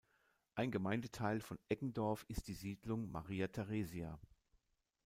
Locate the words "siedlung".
2.55-3.11